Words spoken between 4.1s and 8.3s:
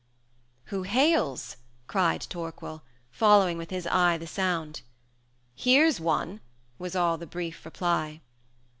The sound. "Here's one," was all the brief reply.